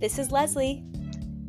This 0.00 0.18
is 0.18 0.32
Leslie. 0.32 0.82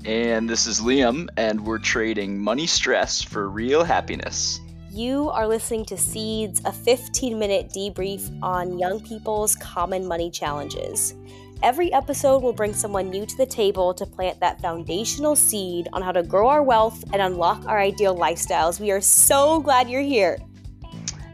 And 0.03 0.49
this 0.49 0.67
is 0.67 0.81
Liam, 0.81 1.29
and 1.37 1.65
we're 1.65 1.77
trading 1.77 2.37
money 2.37 2.67
stress 2.67 3.21
for 3.21 3.47
real 3.47 3.85
happiness. 3.85 4.59
You 4.91 5.29
are 5.29 5.47
listening 5.47 5.85
to 5.85 5.95
Seeds, 5.95 6.61
a 6.65 6.73
15 6.73 7.39
minute 7.39 7.69
debrief 7.69 8.29
on 8.43 8.77
young 8.77 8.99
people's 8.99 9.55
common 9.55 10.05
money 10.05 10.29
challenges. 10.29 11.15
Every 11.63 11.93
episode 11.93 12.43
will 12.43 12.51
bring 12.51 12.73
someone 12.73 13.09
new 13.09 13.25
to 13.25 13.37
the 13.37 13.45
table 13.45 13.93
to 13.93 14.05
plant 14.05 14.41
that 14.41 14.59
foundational 14.59 15.37
seed 15.37 15.87
on 15.93 16.01
how 16.01 16.11
to 16.11 16.21
grow 16.21 16.49
our 16.49 16.61
wealth 16.61 17.05
and 17.13 17.21
unlock 17.21 17.65
our 17.67 17.79
ideal 17.79 18.17
lifestyles. 18.17 18.81
We 18.81 18.91
are 18.91 18.99
so 18.99 19.61
glad 19.61 19.89
you're 19.89 20.01
here. 20.01 20.37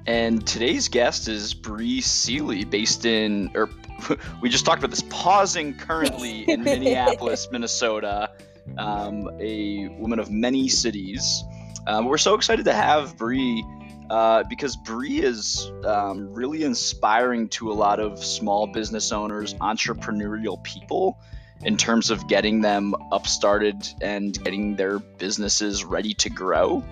And 0.05 0.45
today's 0.45 0.87
guest 0.87 1.27
is 1.27 1.55
Bri 1.55 1.99
Seeley, 1.99 2.63
based 2.63 3.05
in, 3.05 3.49
or 3.55 3.71
we 4.41 4.49
just 4.49 4.65
talked 4.65 4.79
about 4.79 4.91
this, 4.91 5.03
pausing 5.09 5.75
currently 5.75 6.41
in 6.49 6.63
Minneapolis, 6.63 7.47
Minnesota, 7.51 8.31
um, 8.77 9.29
a 9.39 9.87
woman 9.99 10.19
of 10.19 10.31
many 10.31 10.67
cities. 10.67 11.43
Um, 11.85 12.05
we're 12.05 12.17
so 12.17 12.35
excited 12.35 12.65
to 12.65 12.73
have 12.73 13.17
Bri 13.17 13.63
uh, 14.09 14.43
because 14.49 14.75
Bri 14.75 15.19
is 15.19 15.71
um, 15.85 16.33
really 16.33 16.63
inspiring 16.63 17.49
to 17.49 17.71
a 17.71 17.73
lot 17.73 17.99
of 17.99 18.23
small 18.23 18.67
business 18.67 19.11
owners, 19.11 19.53
entrepreneurial 19.55 20.61
people, 20.63 21.17
in 21.63 21.75
terms 21.77 22.09
of 22.09 22.27
getting 22.27 22.61
them 22.61 22.93
upstarted 23.11 23.75
and 24.01 24.41
getting 24.43 24.75
their 24.75 24.99
businesses 24.99 25.83
ready 25.83 26.13
to 26.13 26.29
grow. 26.29 26.83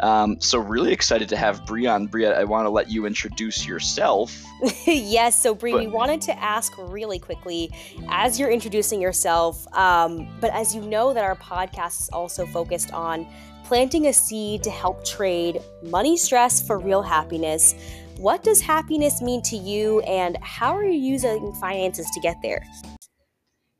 Um, 0.00 0.40
so 0.40 0.58
really 0.58 0.92
excited 0.92 1.28
to 1.30 1.36
have 1.36 1.64
Bri 1.66 1.86
on. 1.86 2.06
Bri, 2.06 2.26
I 2.26 2.44
want 2.44 2.66
to 2.66 2.70
let 2.70 2.90
you 2.90 3.06
introduce 3.06 3.66
yourself. 3.66 4.44
yes, 4.86 5.40
so 5.40 5.54
Bri, 5.54 5.72
but- 5.72 5.80
we 5.80 5.86
wanted 5.86 6.20
to 6.22 6.38
ask 6.42 6.72
really 6.78 7.18
quickly 7.18 7.70
as 8.08 8.38
you're 8.38 8.50
introducing 8.50 9.00
yourself, 9.00 9.66
um, 9.74 10.28
but 10.40 10.52
as 10.52 10.74
you 10.74 10.82
know 10.82 11.12
that 11.14 11.24
our 11.24 11.36
podcast 11.36 12.00
is 12.00 12.08
also 12.10 12.46
focused 12.46 12.92
on 12.92 13.26
planting 13.64 14.06
a 14.06 14.12
seed 14.12 14.62
to 14.62 14.70
help 14.70 15.04
trade 15.04 15.60
money 15.82 16.16
stress 16.16 16.66
for 16.66 16.78
real 16.78 17.02
happiness. 17.02 17.74
What 18.16 18.42
does 18.42 18.60
happiness 18.60 19.20
mean 19.22 19.42
to 19.42 19.56
you, 19.56 20.00
and 20.00 20.36
how 20.38 20.74
are 20.74 20.84
you 20.84 20.98
using 20.98 21.52
finances 21.60 22.10
to 22.14 22.20
get 22.20 22.36
there? 22.42 22.64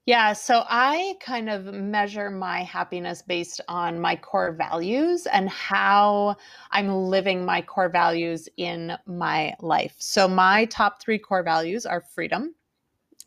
Yeah, 0.08 0.32
so 0.32 0.64
I 0.66 1.16
kind 1.20 1.50
of 1.50 1.66
measure 1.66 2.30
my 2.30 2.62
happiness 2.62 3.20
based 3.20 3.60
on 3.68 4.00
my 4.00 4.16
core 4.16 4.52
values 4.52 5.26
and 5.26 5.50
how 5.50 6.36
I'm 6.70 6.88
living 6.88 7.44
my 7.44 7.60
core 7.60 7.90
values 7.90 8.48
in 8.56 8.96
my 9.04 9.52
life. 9.60 9.94
So, 9.98 10.26
my 10.26 10.64
top 10.64 11.02
three 11.02 11.18
core 11.18 11.42
values 11.42 11.84
are 11.84 12.00
freedom, 12.00 12.54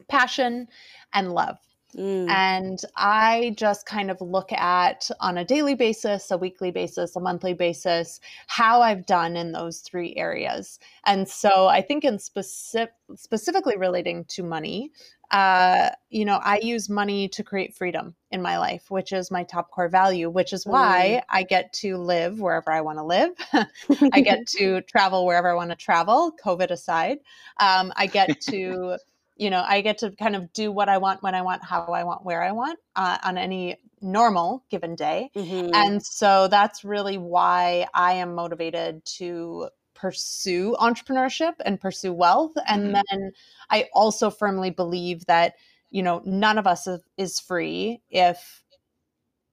passion, 0.10 0.68
and 1.14 1.34
love. 1.34 1.60
Mm. 1.96 2.30
And 2.30 2.82
I 2.96 3.54
just 3.58 3.86
kind 3.86 4.10
of 4.10 4.22
look 4.22 4.52
at 4.52 5.10
on 5.20 5.38
a 5.38 5.46
daily 5.46 5.76
basis, 5.76 6.32
a 6.32 6.38
weekly 6.38 6.72
basis, 6.72 7.16
a 7.16 7.20
monthly 7.20 7.54
basis, 7.54 8.20
how 8.48 8.82
I've 8.82 9.06
done 9.06 9.36
in 9.36 9.52
those 9.52 9.80
three 9.80 10.16
areas. 10.16 10.80
And 11.06 11.28
so 11.28 11.68
I 11.68 11.82
think 11.82 12.04
in 12.04 12.20
specific, 12.20 12.94
specifically 13.16 13.78
relating 13.78 14.26
to 14.26 14.44
money, 14.44 14.92
uh, 15.32 15.90
you 16.10 16.26
know, 16.26 16.40
I 16.44 16.60
use 16.62 16.90
money 16.90 17.30
to 17.30 17.44
create 17.44 17.74
freedom 17.74 18.16
in 18.32 18.42
my 18.42 18.58
life, 18.58 18.92
which 18.92 19.14
is 19.14 19.32
my 19.32 19.44
top 19.44 19.72
core 19.72 19.88
value, 19.88 20.30
which 20.30 20.52
is 20.52 20.66
why 20.66 21.22
mm. 21.22 21.24
I 21.30 21.44
get 21.44 21.72
to 21.74 21.98
live 21.98 22.42
wherever 22.42 22.70
I 22.70 22.82
want 22.82 22.98
to 22.98 23.04
live. 23.04 23.32
I 24.12 24.20
get 24.20 24.46
to 24.58 24.82
travel 24.90 25.26
wherever 25.26 25.50
I 25.50 25.54
want 25.54 25.70
to 25.70 25.78
travel, 25.78 26.34
COVID 26.44 26.70
aside. 26.70 27.20
Um, 27.62 27.94
I 27.96 28.08
get 28.08 28.42
to, 28.42 28.98
you 29.42 29.50
know, 29.50 29.64
I 29.68 29.82
get 29.82 29.98
to 29.98 30.12
kind 30.12 30.36
of 30.36 30.54
do 30.54 30.72
what 30.72 30.88
I 30.88 31.00
want, 31.00 31.24
when 31.24 31.34
I 31.34 31.42
want, 31.42 31.64
how 31.64 31.86
I 31.86 32.04
want, 32.04 32.24
where 32.24 32.44
I 32.44 32.52
want 32.52 32.78
uh, 32.96 33.18
on 33.24 33.40
any 33.40 33.78
normal 34.00 34.64
given 34.70 34.96
day. 34.96 35.32
Mm-hmm. 35.36 35.74
And 35.74 36.06
so 36.06 36.48
that's 36.48 36.84
really 36.84 37.18
why 37.18 37.88
I 37.92 38.14
am 38.14 38.36
motivated 38.36 39.04
to 39.18 39.70
pursue 39.96 40.76
entrepreneurship 40.80 41.54
and 41.66 41.82
pursue 41.82 42.14
wealth. 42.14 42.52
And 42.68 42.94
mm-hmm. 42.94 43.02
then 43.10 43.32
I 43.72 43.90
also 43.96 44.30
firmly 44.30 44.70
believe 44.70 45.26
that, 45.26 45.56
you 45.90 46.04
know, 46.04 46.22
none 46.24 46.60
of 46.60 46.68
us 46.68 46.88
is 47.18 47.40
free 47.40 48.00
if 48.12 48.64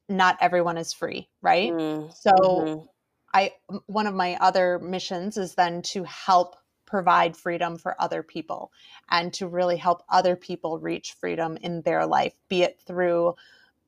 not 0.06 0.36
everyone 0.42 0.76
is 0.76 0.92
free, 0.92 1.30
right? 1.40 1.72
Mm-hmm. 1.72 2.10
So. 2.14 2.90
I 3.34 3.52
one 3.84 4.06
of 4.06 4.14
my 4.14 4.38
other 4.40 4.78
missions 4.78 5.36
is 5.36 5.54
then 5.54 5.82
to 5.82 6.02
help 6.04 6.56
provide 6.88 7.36
freedom 7.36 7.76
for 7.76 7.94
other 8.00 8.22
people 8.22 8.72
and 9.10 9.32
to 9.34 9.46
really 9.46 9.76
help 9.76 10.02
other 10.08 10.34
people 10.34 10.78
reach 10.78 11.12
freedom 11.20 11.58
in 11.60 11.82
their 11.82 12.06
life, 12.06 12.32
be 12.48 12.62
it 12.62 12.80
through 12.86 13.36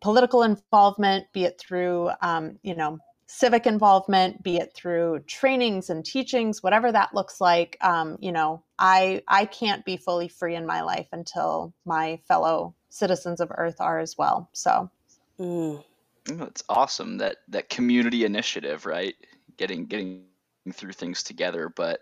political 0.00 0.42
involvement, 0.42 1.26
be 1.32 1.44
it 1.44 1.58
through, 1.58 2.10
um, 2.20 2.58
you 2.62 2.74
know, 2.76 2.98
civic 3.26 3.66
involvement, 3.66 4.42
be 4.42 4.58
it 4.58 4.74
through 4.74 5.20
trainings 5.20 5.88
and 5.88 6.04
teachings, 6.04 6.62
whatever 6.62 6.92
that 6.92 7.14
looks 7.14 7.40
like. 7.40 7.78
Um, 7.80 8.18
you 8.20 8.32
know, 8.32 8.62
I 8.78 9.22
I 9.28 9.46
can't 9.46 9.84
be 9.84 9.96
fully 9.96 10.28
free 10.28 10.56
in 10.56 10.66
my 10.66 10.82
life 10.82 11.08
until 11.12 11.72
my 11.84 12.20
fellow 12.28 12.74
citizens 12.90 13.40
of 13.40 13.52
Earth 13.56 13.80
are 13.80 13.98
as 13.98 14.18
well. 14.18 14.50
So, 14.52 14.90
mm. 15.38 15.82
it's 16.26 16.64
awesome 16.68 17.18
that 17.18 17.36
that 17.48 17.70
community 17.70 18.24
initiative, 18.24 18.84
right? 18.84 19.14
Getting 19.56 19.86
getting 19.86 20.24
through 20.72 20.92
things 20.92 21.22
together, 21.22 21.72
but. 21.74 22.00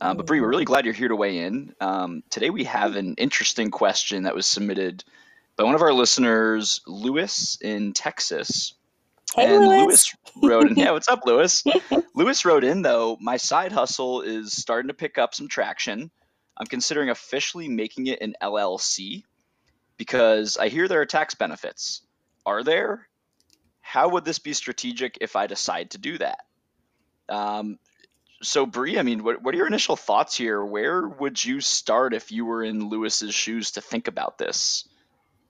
Um, 0.00 0.16
but 0.16 0.26
Bri, 0.26 0.40
we're 0.40 0.48
really 0.48 0.64
glad 0.64 0.84
you're 0.84 0.94
here 0.94 1.08
to 1.08 1.16
weigh 1.16 1.38
in. 1.38 1.74
Um, 1.80 2.22
today 2.28 2.50
we 2.50 2.64
have 2.64 2.96
an 2.96 3.14
interesting 3.16 3.70
question 3.70 4.24
that 4.24 4.34
was 4.34 4.46
submitted 4.46 5.04
by 5.56 5.64
one 5.64 5.74
of 5.74 5.82
our 5.82 5.92
listeners, 5.92 6.82
Lewis 6.86 7.58
in 7.62 7.94
Texas. 7.94 8.74
Hey, 9.34 9.54
and 9.54 9.66
Lewis. 9.66 10.14
Lewis 10.36 10.52
wrote 10.52 10.70
in. 10.70 10.74
Yeah, 10.76 10.90
what's 10.90 11.08
up, 11.08 11.20
Lewis? 11.24 11.64
Lewis 12.14 12.44
wrote 12.44 12.62
in 12.62 12.82
though. 12.82 13.16
My 13.20 13.38
side 13.38 13.72
hustle 13.72 14.20
is 14.20 14.52
starting 14.52 14.88
to 14.88 14.94
pick 14.94 15.16
up 15.16 15.34
some 15.34 15.48
traction. 15.48 16.10
I'm 16.58 16.66
considering 16.66 17.08
officially 17.08 17.68
making 17.68 18.06
it 18.06 18.20
an 18.20 18.34
LLC 18.42 19.24
because 19.96 20.58
I 20.58 20.68
hear 20.68 20.88
there 20.88 21.00
are 21.00 21.06
tax 21.06 21.34
benefits. 21.34 22.02
Are 22.44 22.62
there? 22.62 23.08
How 23.80 24.10
would 24.10 24.24
this 24.24 24.38
be 24.38 24.52
strategic 24.52 25.18
if 25.20 25.36
I 25.36 25.46
decide 25.46 25.92
to 25.92 25.98
do 25.98 26.18
that? 26.18 26.40
Um, 27.28 27.78
so 28.42 28.66
Bri, 28.66 28.98
I 28.98 29.02
mean, 29.02 29.24
what, 29.24 29.42
what 29.42 29.54
are 29.54 29.58
your 29.58 29.66
initial 29.66 29.96
thoughts 29.96 30.36
here? 30.36 30.64
Where 30.64 31.06
would 31.06 31.42
you 31.42 31.60
start 31.60 32.14
if 32.14 32.30
you 32.30 32.44
were 32.44 32.62
in 32.62 32.88
Lewis's 32.88 33.34
shoes 33.34 33.72
to 33.72 33.80
think 33.80 34.08
about 34.08 34.38
this? 34.38 34.88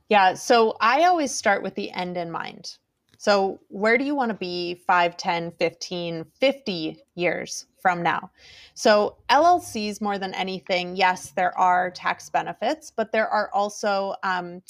Yeah, 0.09 0.35
so 0.35 0.77
I 0.81 1.05
always 1.05 1.35
start 1.35 1.63
with 1.63 1.75
the 1.75 1.91
end 1.91 2.17
in 2.17 2.31
mind. 2.31 2.77
So, 3.19 3.61
where 3.69 3.97
do 3.97 4.05
you 4.05 4.15
want 4.15 4.31
to 4.31 4.37
be 4.37 4.75
5, 4.87 5.17
10, 5.17 5.53
15, 5.53 6.27
50 6.39 6.99
years 7.15 7.67
from 7.81 8.03
now? 8.03 8.31
So, 8.75 9.17
LLCs, 9.31 10.01
more 10.01 10.19
than 10.19 10.35
anything, 10.35 10.97
yes, 10.97 11.31
there 11.31 11.57
are 11.59 11.91
tax 11.91 12.29
benefits, 12.29 12.93
but 12.95 13.13
there 13.13 13.29
are 13.29 13.51
also 13.55 14.15
um, 14.23 14.63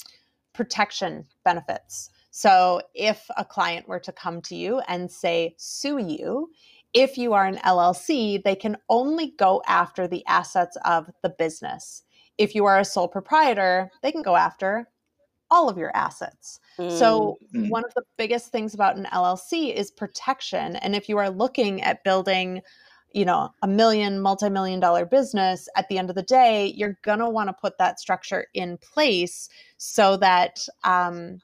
protection 0.53 1.25
benefits. 1.43 2.09
So, 2.31 2.81
if 2.93 3.29
a 3.35 3.43
client 3.43 3.87
were 3.87 3.99
to 3.99 4.11
come 4.13 4.41
to 4.43 4.55
you 4.55 4.79
and 4.87 5.11
say, 5.11 5.55
sue 5.57 5.97
you, 5.97 6.49
if 6.97 7.15
you 7.15 7.33
are 7.33 7.45
an 7.45 7.57
LLC, 7.57 8.43
they 8.43 8.55
can 8.55 8.75
only 8.89 9.35
go 9.37 9.61
after 9.67 10.07
the 10.07 10.25
assets 10.25 10.75
of 10.83 11.07
the 11.21 11.29
business. 11.29 12.01
If 12.39 12.55
you 12.55 12.65
are 12.65 12.79
a 12.79 12.85
sole 12.85 13.07
proprietor, 13.07 13.91
they 14.01 14.11
can 14.11 14.23
go 14.23 14.35
after 14.35 14.89
all 15.51 15.69
of 15.69 15.77
your 15.77 15.95
assets. 15.95 16.59
So, 16.77 17.37
mm-hmm. 17.53 17.69
one 17.69 17.85
of 17.85 17.93
the 17.93 18.01
biggest 18.17 18.51
things 18.51 18.73
about 18.73 18.97
an 18.97 19.05
LLC 19.13 19.73
is 19.73 19.91
protection. 19.91 20.75
And 20.77 20.95
if 20.95 21.07
you 21.07 21.19
are 21.19 21.29
looking 21.29 21.83
at 21.83 22.03
building, 22.03 22.61
you 23.11 23.25
know, 23.25 23.51
a 23.61 23.67
million, 23.67 24.19
multi 24.19 24.49
million 24.49 24.79
dollar 24.79 25.05
business, 25.05 25.69
at 25.75 25.87
the 25.89 25.99
end 25.99 26.09
of 26.09 26.15
the 26.15 26.23
day, 26.23 26.73
you're 26.75 26.97
going 27.03 27.19
to 27.19 27.29
want 27.29 27.49
to 27.49 27.53
put 27.53 27.77
that 27.77 27.99
structure 27.99 28.47
in 28.55 28.79
place 28.79 29.49
so 29.77 30.17
that 30.17 30.59
um, 30.83 31.41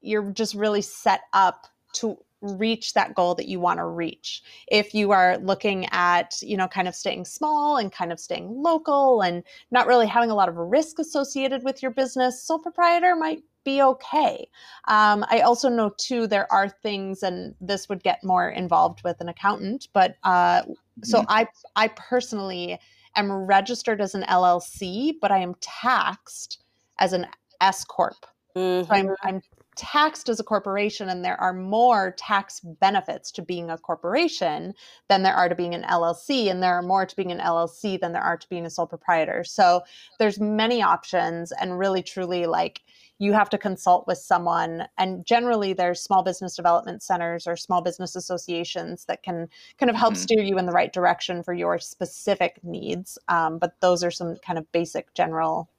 you're 0.00 0.30
just 0.30 0.54
really 0.54 0.82
set 0.82 1.22
up 1.32 1.66
to 1.94 2.16
reach 2.44 2.92
that 2.94 3.14
goal 3.14 3.34
that 3.34 3.48
you 3.48 3.58
want 3.58 3.78
to 3.78 3.86
reach. 3.86 4.42
If 4.68 4.94
you 4.94 5.10
are 5.12 5.38
looking 5.38 5.86
at, 5.90 6.34
you 6.42 6.56
know, 6.56 6.68
kind 6.68 6.86
of 6.86 6.94
staying 6.94 7.24
small 7.24 7.76
and 7.78 7.90
kind 7.90 8.12
of 8.12 8.20
staying 8.20 8.62
local 8.62 9.22
and 9.22 9.42
not 9.70 9.86
really 9.86 10.06
having 10.06 10.30
a 10.30 10.34
lot 10.34 10.48
of 10.48 10.56
risk 10.56 10.98
associated 10.98 11.64
with 11.64 11.82
your 11.82 11.90
business, 11.90 12.42
sole 12.42 12.58
proprietor 12.58 13.16
might 13.16 13.42
be 13.64 13.82
okay. 13.82 14.48
Um, 14.88 15.24
I 15.28 15.40
also 15.40 15.68
know 15.68 15.92
too 15.96 16.26
there 16.26 16.50
are 16.52 16.68
things, 16.68 17.22
and 17.22 17.54
this 17.60 17.88
would 17.88 18.02
get 18.02 18.22
more 18.22 18.50
involved 18.50 19.02
with 19.04 19.20
an 19.20 19.28
accountant. 19.28 19.88
But 19.92 20.16
uh, 20.22 20.62
so 21.02 21.20
mm-hmm. 21.20 21.30
I 21.30 21.48
I 21.74 21.88
personally 21.88 22.78
am 23.16 23.32
registered 23.32 24.00
as 24.00 24.14
an 24.14 24.22
LLC, 24.24 25.14
but 25.20 25.32
I 25.32 25.38
am 25.38 25.54
taxed 25.60 26.62
as 26.98 27.12
an 27.12 27.26
S 27.60 27.84
corp. 27.84 28.26
Mm-hmm. 28.56 28.86
So 28.86 28.94
I'm 28.94 29.06
mm-hmm. 29.06 29.26
I'm 29.26 29.42
taxed 29.76 30.28
as 30.28 30.40
a 30.40 30.44
corporation 30.44 31.08
and 31.08 31.24
there 31.24 31.40
are 31.40 31.52
more 31.52 32.12
tax 32.16 32.60
benefits 32.60 33.30
to 33.32 33.42
being 33.42 33.70
a 33.70 33.78
corporation 33.78 34.74
than 35.08 35.22
there 35.22 35.34
are 35.34 35.48
to 35.48 35.54
being 35.54 35.74
an 35.74 35.82
LLC 35.82 36.50
and 36.50 36.62
there 36.62 36.74
are 36.74 36.82
more 36.82 37.06
to 37.06 37.16
being 37.16 37.32
an 37.32 37.38
LLC 37.38 37.98
than 38.00 38.12
there 38.12 38.22
are 38.22 38.36
to 38.36 38.48
being 38.48 38.66
a 38.66 38.70
sole 38.70 38.86
proprietor. 38.86 39.44
So 39.44 39.82
there's 40.18 40.40
many 40.40 40.82
options 40.82 41.52
and 41.52 41.78
really 41.78 42.02
truly 42.02 42.46
like 42.46 42.82
you 43.18 43.32
have 43.32 43.48
to 43.50 43.58
consult 43.58 44.06
with 44.06 44.18
someone 44.18 44.86
and 44.98 45.24
generally 45.24 45.72
there's 45.72 46.02
small 46.02 46.22
business 46.22 46.56
development 46.56 47.02
centers 47.02 47.46
or 47.46 47.56
small 47.56 47.80
business 47.80 48.16
associations 48.16 49.04
that 49.06 49.22
can 49.22 49.48
kind 49.78 49.90
of 49.90 49.96
help 49.96 50.14
mm-hmm. 50.14 50.22
steer 50.22 50.42
you 50.42 50.58
in 50.58 50.66
the 50.66 50.72
right 50.72 50.92
direction 50.92 51.42
for 51.42 51.54
your 51.54 51.78
specific 51.78 52.58
needs 52.64 53.16
um, 53.28 53.58
but 53.58 53.80
those 53.80 54.02
are 54.02 54.10
some 54.10 54.36
kind 54.44 54.58
of 54.58 54.70
basic 54.72 55.14
general 55.14 55.70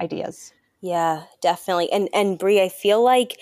ideas 0.00 0.52
yeah, 0.90 1.24
definitely. 1.42 1.90
And 1.92 2.08
and 2.12 2.38
Bri, 2.38 2.60
I 2.60 2.68
feel 2.68 3.02
like 3.02 3.38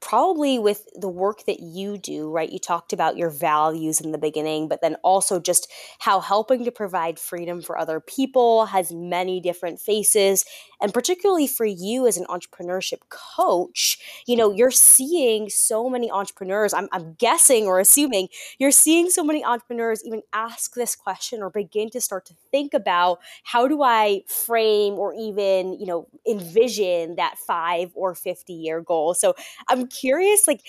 probably 0.00 0.58
with 0.58 0.86
the 0.96 1.08
work 1.08 1.44
that 1.46 1.60
you 1.60 1.96
do, 1.96 2.28
right? 2.30 2.50
You 2.50 2.58
talked 2.58 2.92
about 2.92 3.16
your 3.16 3.30
values 3.30 4.00
in 4.00 4.10
the 4.12 4.18
beginning, 4.18 4.66
but 4.68 4.80
then 4.82 4.96
also 5.04 5.38
just 5.38 5.70
how 6.00 6.18
helping 6.20 6.64
to 6.64 6.72
provide 6.72 7.20
freedom 7.20 7.62
for 7.62 7.78
other 7.78 8.00
people 8.00 8.66
has 8.66 8.92
many 8.92 9.40
different 9.40 9.80
faces. 9.80 10.44
And 10.82 10.92
particularly 10.92 11.46
for 11.46 11.64
you 11.64 12.06
as 12.06 12.16
an 12.16 12.26
entrepreneurship 12.26 12.98
coach, 13.08 13.98
you 14.26 14.36
know, 14.36 14.52
you're 14.52 14.70
seeing 14.70 15.48
so 15.48 15.88
many 15.88 16.10
entrepreneurs, 16.10 16.74
I'm, 16.74 16.88
I'm 16.92 17.14
guessing 17.14 17.66
or 17.66 17.80
assuming 17.80 18.28
you're 18.58 18.70
seeing 18.72 19.08
so 19.08 19.24
many 19.24 19.44
entrepreneurs 19.44 20.04
even 20.04 20.22
ask 20.32 20.74
this 20.74 20.96
question 20.96 21.40
or 21.42 21.50
begin 21.50 21.88
to 21.90 22.00
start 22.00 22.26
to 22.26 22.34
think 22.50 22.74
about 22.74 23.20
how 23.44 23.68
do 23.68 23.82
I 23.82 24.22
frame 24.26 24.94
or 24.94 25.14
even, 25.14 25.78
you 25.78 25.86
know, 25.86 26.08
envision 26.28 27.16
that 27.16 27.38
five 27.38 27.92
or 27.94 28.14
50 28.14 28.52
year 28.52 28.80
goal. 28.80 29.14
So 29.14 29.34
I'm 29.68 29.86
curious, 29.86 30.46
like, 30.46 30.62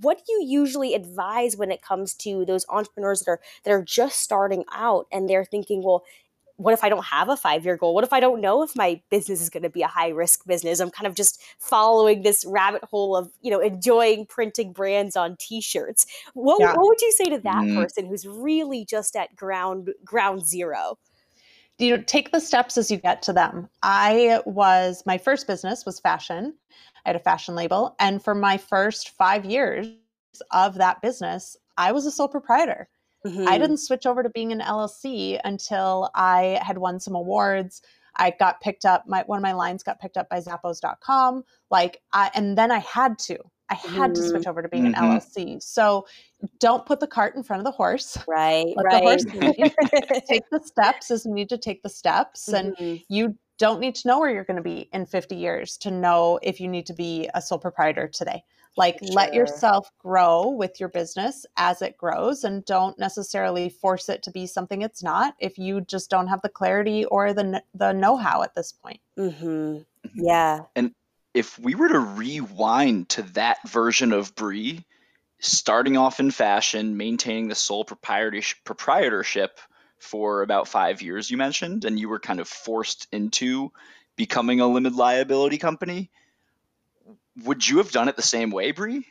what 0.00 0.18
do 0.26 0.32
you 0.32 0.44
usually 0.44 0.94
advise 0.94 1.56
when 1.56 1.70
it 1.70 1.82
comes 1.82 2.14
to 2.14 2.44
those 2.44 2.66
entrepreneurs 2.68 3.20
that 3.20 3.30
are 3.30 3.40
that 3.64 3.70
are 3.70 3.82
just 3.82 4.20
starting 4.20 4.64
out 4.72 5.06
and 5.12 5.28
they're 5.28 5.44
thinking, 5.44 5.82
well, 5.82 6.04
what 6.56 6.72
if 6.72 6.84
I 6.84 6.88
don't 6.88 7.04
have 7.04 7.28
a 7.28 7.36
five 7.36 7.64
year 7.64 7.76
goal? 7.76 7.94
What 7.94 8.04
if 8.04 8.12
I 8.12 8.20
don't 8.20 8.40
know 8.40 8.62
if 8.62 8.76
my 8.76 9.00
business 9.10 9.40
is 9.40 9.50
going 9.50 9.64
to 9.64 9.70
be 9.70 9.82
a 9.82 9.88
high 9.88 10.08
risk 10.08 10.46
business? 10.46 10.80
I'm 10.80 10.90
kind 10.90 11.06
of 11.06 11.14
just 11.14 11.42
following 11.58 12.22
this 12.22 12.44
rabbit 12.46 12.84
hole 12.84 13.16
of, 13.16 13.30
you 13.42 13.50
know, 13.50 13.60
enjoying 13.60 14.26
printing 14.26 14.72
brands 14.72 15.16
on 15.16 15.36
t-shirts. 15.38 16.06
What, 16.34 16.60
yeah. 16.60 16.74
what 16.74 16.86
would 16.86 17.00
you 17.00 17.12
say 17.12 17.24
to 17.24 17.38
that 17.38 17.64
mm. 17.64 17.74
person 17.76 18.06
who's 18.06 18.26
really 18.26 18.84
just 18.84 19.16
at 19.16 19.34
ground 19.34 19.90
ground 20.04 20.46
zero? 20.46 20.98
You 21.78 21.96
know, 21.96 22.02
take 22.04 22.30
the 22.30 22.40
steps 22.40 22.78
as 22.78 22.88
you 22.88 22.98
get 22.98 23.20
to 23.22 23.32
them. 23.32 23.68
I 23.82 24.40
was 24.46 25.02
my 25.06 25.18
first 25.18 25.48
business 25.48 25.84
was 25.84 25.98
fashion. 25.98 26.54
I 27.04 27.08
had 27.08 27.16
a 27.16 27.20
fashion 27.20 27.56
label. 27.56 27.96
And 27.98 28.22
for 28.22 28.34
my 28.34 28.56
first 28.56 29.10
five 29.10 29.44
years 29.44 29.88
of 30.52 30.74
that 30.76 31.02
business, 31.02 31.56
I 31.76 31.90
was 31.90 32.06
a 32.06 32.12
sole 32.12 32.28
proprietor. 32.28 32.88
Mm-hmm. 33.26 33.48
I 33.48 33.58
didn't 33.58 33.78
switch 33.78 34.06
over 34.06 34.22
to 34.22 34.28
being 34.28 34.52
an 34.52 34.60
LLC 34.60 35.40
until 35.44 36.10
I 36.14 36.60
had 36.62 36.78
won 36.78 37.00
some 37.00 37.14
awards. 37.14 37.82
I 38.16 38.32
got 38.38 38.60
picked 38.60 38.84
up. 38.84 39.04
My 39.06 39.24
one 39.26 39.38
of 39.38 39.42
my 39.42 39.52
lines 39.52 39.82
got 39.82 40.00
picked 40.00 40.16
up 40.16 40.28
by 40.28 40.40
Zappos.com. 40.40 41.42
Like, 41.70 42.00
I, 42.12 42.30
and 42.34 42.56
then 42.56 42.70
I 42.70 42.78
had 42.78 43.18
to. 43.20 43.38
I 43.70 43.74
had 43.74 44.12
mm-hmm. 44.12 44.12
to 44.12 44.28
switch 44.28 44.46
over 44.46 44.62
to 44.62 44.68
being 44.68 44.92
mm-hmm. 44.92 45.02
an 45.02 45.20
LLC. 45.20 45.62
So 45.62 46.06
don't 46.60 46.84
put 46.84 47.00
the 47.00 47.06
cart 47.06 47.34
in 47.34 47.42
front 47.42 47.60
of 47.60 47.64
the 47.64 47.70
horse. 47.70 48.18
Right. 48.28 48.66
Let 48.76 48.84
right. 48.84 49.18
the 49.18 49.40
horse 49.40 50.22
take 50.28 50.42
the 50.50 50.60
steps 50.62 51.10
as 51.10 51.24
you 51.24 51.32
need 51.32 51.48
to 51.48 51.58
take 51.58 51.82
the 51.82 51.88
steps. 51.88 52.48
And 52.48 52.76
mm-hmm. 52.76 52.96
you 53.08 53.38
don't 53.58 53.80
need 53.80 53.94
to 53.96 54.08
know 54.08 54.18
where 54.18 54.30
you're 54.30 54.44
going 54.44 54.58
to 54.58 54.62
be 54.62 54.88
in 54.92 55.06
50 55.06 55.34
years 55.34 55.76
to 55.78 55.90
know 55.90 56.38
if 56.42 56.60
you 56.60 56.68
need 56.68 56.86
to 56.86 56.92
be 56.92 57.28
a 57.34 57.40
sole 57.40 57.58
proprietor 57.58 58.08
today. 58.08 58.42
Like, 58.76 58.98
sure. 58.98 59.14
let 59.14 59.34
yourself 59.34 59.90
grow 59.98 60.48
with 60.48 60.80
your 60.80 60.88
business 60.88 61.46
as 61.56 61.80
it 61.80 61.96
grows 61.96 62.44
and 62.44 62.64
don't 62.64 62.98
necessarily 62.98 63.68
force 63.68 64.08
it 64.08 64.22
to 64.24 64.30
be 64.30 64.46
something 64.46 64.82
it's 64.82 65.02
not 65.02 65.34
if 65.38 65.58
you 65.58 65.80
just 65.82 66.10
don't 66.10 66.26
have 66.26 66.42
the 66.42 66.48
clarity 66.48 67.04
or 67.04 67.32
the, 67.32 67.62
the 67.74 67.92
know 67.92 68.16
how 68.16 68.42
at 68.42 68.54
this 68.54 68.72
point. 68.72 69.00
Mm-hmm. 69.18 69.46
mm-hmm. 69.46 70.08
Yeah. 70.14 70.60
And 70.74 70.92
if 71.34 71.58
we 71.58 71.74
were 71.74 71.88
to 71.88 71.98
rewind 71.98 73.08
to 73.10 73.22
that 73.34 73.58
version 73.68 74.12
of 74.12 74.34
Bri, 74.34 74.84
starting 75.40 75.96
off 75.96 76.20
in 76.20 76.30
fashion, 76.30 76.96
maintaining 76.96 77.48
the 77.48 77.54
sole 77.54 77.84
proprietorship 77.84 79.58
for 79.98 80.42
about 80.42 80.68
five 80.68 81.02
years, 81.02 81.30
you 81.30 81.36
mentioned, 81.36 81.84
and 81.84 81.98
you 81.98 82.08
were 82.08 82.20
kind 82.20 82.40
of 82.40 82.48
forced 82.48 83.08
into 83.12 83.72
becoming 84.16 84.60
a 84.60 84.66
limited 84.66 84.96
liability 84.96 85.58
company. 85.58 86.10
Would 87.42 87.66
you 87.66 87.78
have 87.78 87.90
done 87.90 88.08
it 88.08 88.16
the 88.16 88.22
same 88.22 88.50
way, 88.50 88.70
Bri? 88.70 89.06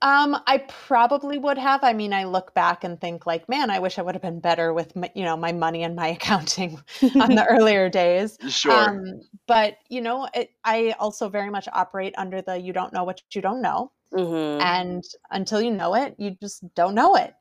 Um, 0.00 0.40
I 0.46 0.58
probably 0.58 1.38
would 1.38 1.58
have. 1.58 1.82
I 1.82 1.92
mean, 1.92 2.12
I 2.12 2.22
look 2.24 2.54
back 2.54 2.84
and 2.84 3.00
think 3.00 3.26
like, 3.26 3.48
man, 3.48 3.68
I 3.68 3.80
wish 3.80 3.98
I 3.98 4.02
would 4.02 4.14
have 4.14 4.22
been 4.22 4.38
better 4.38 4.72
with 4.72 4.94
my, 4.94 5.10
you 5.14 5.24
know, 5.24 5.36
my 5.36 5.50
money 5.50 5.82
and 5.82 5.96
my 5.96 6.08
accounting 6.18 6.80
on 7.20 7.34
the 7.34 7.44
earlier 7.50 7.88
days. 7.88 8.38
Sure. 8.48 8.72
Um, 8.72 9.20
but 9.48 9.78
you 9.88 10.00
know, 10.00 10.28
it, 10.34 10.50
I 10.64 10.94
also 11.00 11.28
very 11.28 11.50
much 11.50 11.66
operate 11.72 12.14
under 12.16 12.40
the 12.42 12.56
you 12.56 12.72
don't 12.72 12.92
know 12.92 13.02
what 13.02 13.22
you 13.32 13.42
don't 13.42 13.60
know, 13.60 13.90
mm-hmm. 14.14 14.60
and 14.62 15.02
until 15.32 15.60
you 15.60 15.72
know 15.72 15.94
it, 15.94 16.14
you 16.16 16.36
just 16.40 16.62
don't 16.74 16.94
know 16.94 17.16
it. 17.16 17.34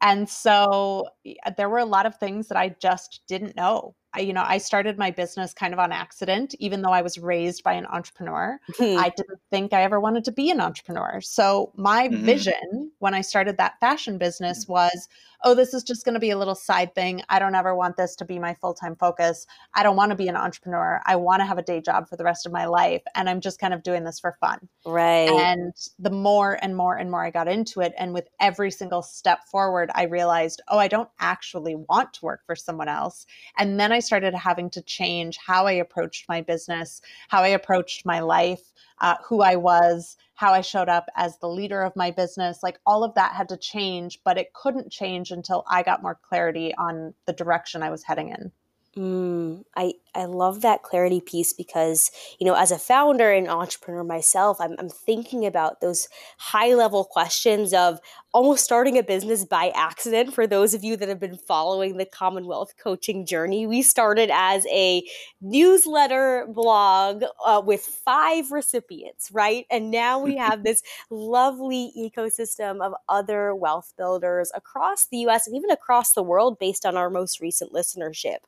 And 0.00 0.28
so 0.28 1.08
there 1.56 1.68
were 1.68 1.78
a 1.78 1.84
lot 1.84 2.06
of 2.06 2.16
things 2.16 2.48
that 2.48 2.58
I 2.58 2.74
just 2.80 3.20
didn't 3.28 3.54
know. 3.54 3.94
I, 4.14 4.20
you 4.20 4.32
know, 4.32 4.44
I 4.44 4.58
started 4.58 4.98
my 4.98 5.10
business 5.10 5.54
kind 5.54 5.72
of 5.72 5.78
on 5.78 5.92
accident, 5.92 6.54
even 6.58 6.82
though 6.82 6.90
I 6.90 7.02
was 7.02 7.18
raised 7.18 7.62
by 7.62 7.74
an 7.74 7.86
entrepreneur. 7.86 8.58
Mm-hmm. 8.72 8.98
I 8.98 9.10
didn't 9.16 9.40
think 9.50 9.72
I 9.72 9.82
ever 9.82 10.00
wanted 10.00 10.24
to 10.24 10.32
be 10.32 10.50
an 10.50 10.60
entrepreneur. 10.60 11.20
So 11.20 11.72
my 11.76 12.08
mm-hmm. 12.08 12.24
vision 12.24 12.90
when 12.98 13.14
I 13.14 13.20
started 13.20 13.56
that 13.58 13.78
fashion 13.80 14.18
business 14.18 14.64
mm. 14.64 14.70
was 14.70 15.08
oh, 15.44 15.54
this 15.54 15.74
is 15.74 15.82
just 15.82 16.04
going 16.04 16.14
to 16.14 16.20
be 16.20 16.30
a 16.30 16.38
little 16.38 16.54
side 16.54 16.94
thing. 16.94 17.22
I 17.28 17.38
don't 17.38 17.54
ever 17.54 17.74
want 17.74 17.96
this 17.96 18.14
to 18.16 18.24
be 18.24 18.38
my 18.38 18.54
full 18.54 18.74
time 18.74 18.96
focus. 18.96 19.46
I 19.74 19.82
don't 19.82 19.96
want 19.96 20.10
to 20.10 20.16
be 20.16 20.28
an 20.28 20.36
entrepreneur. 20.36 21.00
I 21.06 21.16
want 21.16 21.40
to 21.40 21.46
have 21.46 21.58
a 21.58 21.62
day 21.62 21.80
job 21.80 22.08
for 22.08 22.16
the 22.16 22.24
rest 22.24 22.46
of 22.46 22.52
my 22.52 22.66
life. 22.66 23.02
And 23.14 23.28
I'm 23.28 23.40
just 23.40 23.58
kind 23.58 23.72
of 23.72 23.82
doing 23.82 24.04
this 24.04 24.20
for 24.20 24.36
fun. 24.40 24.68
Right. 24.84 25.28
And 25.28 25.72
the 25.98 26.10
more 26.10 26.58
and 26.62 26.76
more 26.76 26.96
and 26.96 27.10
more 27.10 27.24
I 27.24 27.30
got 27.30 27.48
into 27.48 27.80
it, 27.80 27.94
and 27.98 28.12
with 28.12 28.28
every 28.40 28.70
single 28.70 29.02
step 29.02 29.44
forward, 29.50 29.90
I 29.94 30.04
realized, 30.04 30.62
oh, 30.68 30.78
I 30.78 30.88
don't 30.88 31.08
actually 31.18 31.74
want 31.76 32.12
to 32.14 32.24
work 32.24 32.40
for 32.46 32.56
someone 32.56 32.88
else. 32.88 33.26
And 33.58 33.78
then 33.80 33.92
I 33.92 33.99
started 34.00 34.34
having 34.34 34.70
to 34.70 34.82
change 34.82 35.38
how 35.38 35.66
I 35.66 35.72
approached 35.72 36.28
my 36.28 36.40
business, 36.40 37.00
how 37.28 37.42
I 37.42 37.48
approached 37.48 38.04
my 38.04 38.20
life 38.20 38.70
uh, 39.00 39.16
who 39.24 39.42
I 39.42 39.56
was, 39.56 40.16
how 40.34 40.52
I 40.52 40.60
showed 40.60 40.88
up 40.88 41.08
as 41.16 41.38
the 41.38 41.48
leader 41.48 41.82
of 41.82 41.96
my 41.96 42.10
business. 42.10 42.62
Like 42.62 42.78
all 42.86 43.02
of 43.02 43.14
that 43.14 43.32
had 43.32 43.48
to 43.48 43.56
change, 43.56 44.20
but 44.24 44.38
it 44.38 44.52
couldn't 44.52 44.90
change 44.90 45.30
until 45.30 45.64
I 45.68 45.82
got 45.82 46.02
more 46.02 46.18
clarity 46.22 46.74
on 46.76 47.14
the 47.26 47.32
direction 47.32 47.82
I 47.82 47.90
was 47.90 48.02
heading 48.02 48.28
in. 48.28 48.52
Mm, 48.96 49.64
I, 49.76 49.94
I 50.14 50.24
love 50.24 50.60
that 50.62 50.82
clarity 50.82 51.20
piece 51.20 51.52
because, 51.52 52.10
you 52.38 52.46
know, 52.46 52.54
as 52.54 52.70
a 52.70 52.78
founder 52.78 53.30
and 53.30 53.48
entrepreneur 53.48 54.04
myself, 54.04 54.60
I'm, 54.60 54.74
I'm 54.78 54.88
thinking 54.88 55.46
about 55.46 55.80
those 55.80 56.08
high 56.38 56.74
level 56.74 57.04
questions 57.04 57.72
of 57.72 58.00
almost 58.32 58.64
starting 58.64 58.96
a 58.96 59.02
business 59.02 59.44
by 59.44 59.72
accident. 59.74 60.34
For 60.34 60.46
those 60.46 60.74
of 60.74 60.84
you 60.84 60.96
that 60.96 61.08
have 61.08 61.18
been 61.18 61.36
following 61.36 61.96
the 61.96 62.04
Commonwealth 62.04 62.74
coaching 62.82 63.26
journey, 63.26 63.66
we 63.66 63.82
started 63.82 64.30
as 64.32 64.66
a 64.66 65.02
newsletter 65.40 66.46
blog 66.48 67.24
uh, 67.44 67.60
with 67.64 67.80
five 67.80 68.52
recipients, 68.52 69.30
right? 69.32 69.66
And 69.70 69.90
now 69.90 70.18
we 70.18 70.36
have 70.38 70.62
this 70.62 70.82
lovely 71.10 71.92
ecosystem 71.98 72.80
of 72.80 72.94
other 73.08 73.54
wealth 73.54 73.92
builders 73.96 74.52
across 74.54 75.06
the 75.06 75.18
US 75.28 75.46
and 75.46 75.56
even 75.56 75.70
across 75.70 76.12
the 76.12 76.22
world 76.22 76.58
based 76.58 76.86
on 76.86 76.96
our 76.96 77.10
most 77.10 77.40
recent 77.40 77.72
listenership 77.72 78.38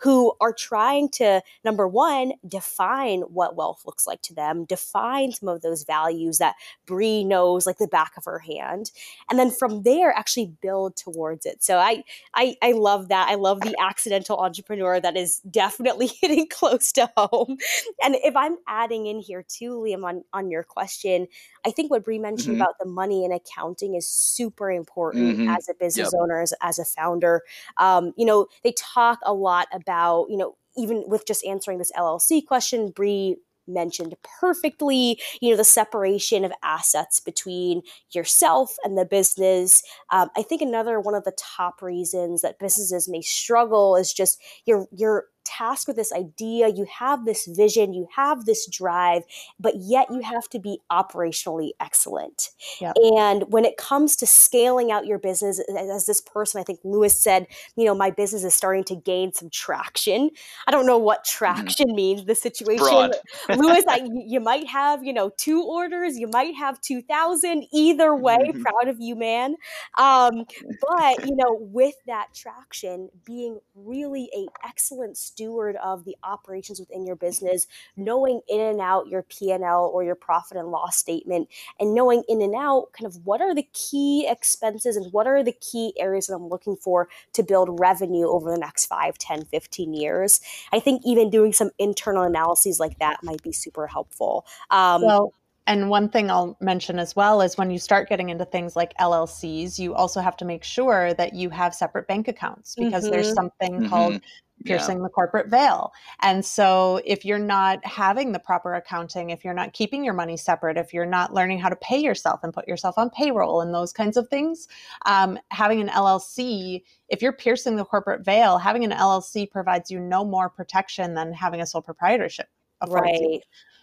who 0.00 0.32
are 0.40 0.52
trying 0.52 1.08
to, 1.14 1.42
number 1.64 1.86
one, 1.86 2.32
define 2.46 3.20
what 3.22 3.56
wealth 3.56 3.82
looks 3.86 4.06
like 4.06 4.22
to 4.22 4.34
them, 4.34 4.64
define 4.64 5.32
some 5.32 5.48
of 5.48 5.62
those 5.62 5.84
values 5.84 6.38
that 6.38 6.54
Bri 6.86 7.24
knows 7.24 7.66
like 7.66 7.78
the 7.78 7.88
back 7.88 8.12
of 8.16 8.24
her 8.24 8.38
hand 8.38 8.90
and 9.28 9.38
then 9.38 9.50
from 9.50 9.82
there 9.82 10.10
actually 10.10 10.52
build 10.60 10.96
towards 10.96 11.46
it 11.46 11.62
so 11.62 11.78
i 11.78 12.02
i, 12.34 12.56
I 12.62 12.72
love 12.72 13.08
that 13.08 13.28
i 13.28 13.34
love 13.34 13.60
the 13.60 13.74
accidental 13.80 14.38
entrepreneur 14.38 15.00
that 15.00 15.16
is 15.16 15.40
definitely 15.50 16.06
hitting 16.20 16.48
close 16.48 16.92
to 16.92 17.10
home 17.16 17.58
and 18.02 18.16
if 18.16 18.36
i'm 18.36 18.56
adding 18.68 19.06
in 19.06 19.20
here 19.20 19.44
too 19.46 19.72
liam 19.72 20.04
on 20.04 20.24
on 20.32 20.50
your 20.50 20.62
question 20.62 21.26
i 21.66 21.70
think 21.70 21.90
what 21.90 22.04
Bri 22.04 22.18
mentioned 22.18 22.54
mm-hmm. 22.54 22.62
about 22.62 22.76
the 22.78 22.88
money 22.88 23.24
and 23.24 23.34
accounting 23.34 23.94
is 23.94 24.08
super 24.08 24.70
important 24.70 25.38
mm-hmm. 25.38 25.48
as 25.50 25.68
a 25.68 25.74
business 25.74 26.10
yep. 26.12 26.20
owner 26.20 26.40
as, 26.40 26.54
as 26.62 26.78
a 26.78 26.84
founder 26.84 27.42
um, 27.78 28.12
you 28.16 28.24
know 28.24 28.46
they 28.62 28.72
talk 28.72 29.18
a 29.24 29.32
lot 29.32 29.68
about 29.72 30.26
you 30.28 30.36
know 30.36 30.56
even 30.76 31.04
with 31.06 31.26
just 31.26 31.44
answering 31.44 31.78
this 31.78 31.92
LLC 31.96 32.44
question, 32.46 32.90
Bri 32.90 33.36
mentioned 33.68 34.14
perfectly 34.40 35.20
you 35.40 35.50
know 35.50 35.56
the 35.56 35.64
separation 35.64 36.44
of 36.44 36.52
assets 36.62 37.20
between 37.20 37.82
yourself 38.12 38.74
and 38.84 38.98
the 38.98 39.04
business. 39.04 39.82
Um, 40.10 40.28
i 40.36 40.42
think 40.42 40.62
another 40.62 41.00
one 41.00 41.14
of 41.14 41.24
the 41.24 41.36
top 41.38 41.82
reasons 41.82 42.42
that 42.42 42.58
businesses 42.58 43.08
may 43.08 43.20
struggle 43.20 43.96
is 43.96 44.12
just 44.12 44.40
you're 44.66 44.86
you're 44.90 45.26
tasked 45.50 45.88
with 45.88 45.96
this 45.96 46.12
idea, 46.12 46.68
you 46.68 46.86
have 46.98 47.24
this 47.24 47.46
vision, 47.46 47.92
you 47.92 48.06
have 48.14 48.44
this 48.44 48.66
drive, 48.66 49.22
but 49.58 49.74
yet 49.76 50.06
you 50.10 50.20
have 50.20 50.48
to 50.50 50.58
be 50.58 50.80
operationally 50.90 51.70
excellent. 51.80 52.50
Yep. 52.80 52.96
And 53.16 53.44
when 53.52 53.64
it 53.64 53.76
comes 53.76 54.16
to 54.16 54.26
scaling 54.26 54.92
out 54.92 55.06
your 55.06 55.18
business, 55.18 55.60
as 55.76 56.06
this 56.06 56.20
person, 56.20 56.60
I 56.60 56.64
think 56.64 56.80
Lewis 56.84 57.18
said, 57.18 57.46
you 57.76 57.84
know, 57.84 57.94
my 57.94 58.10
business 58.10 58.44
is 58.44 58.54
starting 58.54 58.84
to 58.84 58.96
gain 58.96 59.32
some 59.32 59.50
traction. 59.50 60.30
I 60.66 60.70
don't 60.70 60.86
know 60.86 60.98
what 60.98 61.24
mm-hmm. 61.24 61.38
traction 61.38 61.88
mm-hmm. 61.88 61.96
means, 61.96 62.24
the 62.24 62.34
situation. 62.34 63.12
Lewis, 63.48 63.84
I, 63.88 64.08
you 64.26 64.40
might 64.40 64.66
have, 64.68 65.04
you 65.04 65.12
know, 65.12 65.30
two 65.36 65.62
orders, 65.62 66.18
you 66.18 66.28
might 66.28 66.54
have 66.54 66.80
2,000. 66.80 67.66
Either 67.72 68.14
way, 68.14 68.36
mm-hmm. 68.36 68.62
proud 68.62 68.88
of 68.88 69.00
you, 69.00 69.16
man. 69.16 69.56
Um, 69.98 70.44
but, 70.80 71.26
you 71.26 71.34
know, 71.34 71.56
with 71.58 71.94
that 72.06 72.28
traction, 72.34 73.10
being 73.24 73.60
really 73.74 74.30
a 74.34 74.46
excellent 74.66 75.16
steward 75.40 75.76
of 75.76 76.04
the 76.04 76.16
operations 76.22 76.78
within 76.78 77.06
your 77.06 77.16
business, 77.16 77.66
knowing 77.96 78.42
in 78.48 78.60
and 78.60 78.80
out 78.80 79.08
your 79.08 79.22
P&L 79.22 79.90
or 79.92 80.04
your 80.04 80.14
profit 80.14 80.58
and 80.58 80.68
loss 80.68 80.98
statement, 80.98 81.48
and 81.78 81.94
knowing 81.94 82.22
in 82.28 82.42
and 82.42 82.54
out 82.54 82.88
kind 82.92 83.06
of 83.06 83.24
what 83.24 83.40
are 83.40 83.54
the 83.54 83.66
key 83.72 84.26
expenses 84.28 84.96
and 84.96 85.10
what 85.12 85.26
are 85.26 85.42
the 85.42 85.52
key 85.52 85.94
areas 85.98 86.26
that 86.26 86.34
I'm 86.34 86.48
looking 86.48 86.76
for 86.76 87.08
to 87.32 87.42
build 87.42 87.80
revenue 87.80 88.28
over 88.28 88.50
the 88.50 88.58
next 88.58 88.86
5, 88.86 89.16
10, 89.16 89.46
15 89.46 89.94
years. 89.94 90.40
I 90.72 90.80
think 90.80 91.02
even 91.06 91.30
doing 91.30 91.54
some 91.54 91.70
internal 91.78 92.24
analyses 92.24 92.78
like 92.78 92.98
that 92.98 93.22
might 93.22 93.42
be 93.42 93.52
super 93.52 93.86
helpful. 93.86 94.46
Um, 94.70 95.02
well, 95.02 95.32
and 95.70 95.88
one 95.88 96.08
thing 96.08 96.30
I'll 96.30 96.56
mention 96.60 96.98
as 96.98 97.14
well 97.14 97.40
is 97.42 97.56
when 97.56 97.70
you 97.70 97.78
start 97.78 98.08
getting 98.08 98.30
into 98.30 98.44
things 98.44 98.74
like 98.74 98.92
LLCs, 98.98 99.78
you 99.78 99.94
also 99.94 100.20
have 100.20 100.36
to 100.38 100.44
make 100.44 100.64
sure 100.64 101.14
that 101.14 101.32
you 101.32 101.48
have 101.50 101.74
separate 101.74 102.08
bank 102.08 102.26
accounts 102.26 102.74
because 102.74 103.04
mm-hmm. 103.04 103.12
there's 103.12 103.32
something 103.32 103.74
mm-hmm. 103.74 103.88
called 103.88 104.20
piercing 104.64 104.98
yeah. 104.98 105.04
the 105.04 105.08
corporate 105.08 105.48
veil. 105.48 105.92
And 106.20 106.44
so 106.44 107.00
if 107.04 107.24
you're 107.24 107.38
not 107.38 107.84
having 107.84 108.32
the 108.32 108.38
proper 108.38 108.74
accounting, 108.74 109.30
if 109.30 109.44
you're 109.44 109.54
not 109.54 109.72
keeping 109.72 110.04
your 110.04 110.14
money 110.14 110.36
separate, 110.36 110.76
if 110.76 110.92
you're 110.92 111.06
not 111.06 111.32
learning 111.32 111.58
how 111.58 111.68
to 111.68 111.76
pay 111.76 111.98
yourself 111.98 112.40
and 112.42 112.52
put 112.52 112.68
yourself 112.68 112.98
on 112.98 113.10
payroll 113.10 113.60
and 113.62 113.74
those 113.74 113.92
kinds 113.92 114.16
of 114.16 114.28
things, 114.28 114.68
um, 115.06 115.38
having 115.50 115.80
an 115.80 115.88
LLC, 115.88 116.82
if 117.08 117.22
you're 117.22 117.32
piercing 117.32 117.76
the 117.76 117.84
corporate 117.84 118.24
veil, 118.24 118.58
having 118.58 118.84
an 118.84 118.92
LLC 118.92 119.50
provides 119.50 119.90
you 119.90 119.98
no 119.98 120.24
more 120.24 120.48
protection 120.48 121.14
than 121.14 121.32
having 121.32 121.60
a 121.60 121.66
sole 121.66 121.82
proprietorship. 121.82 122.48
Right. 122.88 123.20
You. 123.20 123.40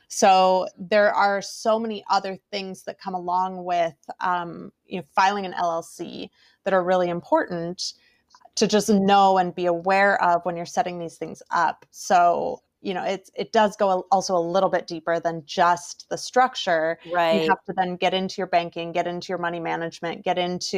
So 0.10 0.68
there 0.78 1.14
are 1.14 1.42
so 1.42 1.78
many 1.78 2.04
other 2.10 2.38
things 2.52 2.84
that 2.84 3.00
come 3.00 3.14
along 3.14 3.66
with 3.66 3.96
um, 4.22 4.72
you 4.86 5.00
know, 5.00 5.04
filing 5.14 5.46
an 5.46 5.54
LLC 5.54 6.30
that 6.64 6.74
are 6.74 6.84
really 6.84 7.10
important 7.10 7.94
to 8.58 8.68
just 8.68 8.90
know 8.90 9.38
and 9.38 9.56
be 9.56 9.66
aware 9.66 10.22
of 10.22 10.42
when 10.44 10.58
you're 10.58 10.66
setting 10.66 11.00
these 11.00 11.18
things 11.18 11.42
up. 11.52 11.86
So 11.92 12.62
you 12.82 12.94
know 12.94 13.04
it 13.04 13.30
it 13.36 13.52
does 13.52 13.76
go 13.76 14.06
also 14.12 14.38
a 14.38 14.40
little 14.40 14.70
bit 14.70 14.86
deeper 14.86 15.20
than 15.20 15.42
just 15.46 16.08
the 16.10 16.18
structure. 16.18 17.00
Right. 17.12 17.42
you 17.42 17.50
have 17.50 17.64
to 17.66 17.74
then 17.76 17.96
get 17.96 18.14
into 18.14 18.36
your 18.38 18.48
banking 18.48 18.92
get 18.92 19.08
into 19.08 19.30
your 19.30 19.40
money 19.40 19.60
management 19.60 20.24
get 20.24 20.38
into 20.38 20.78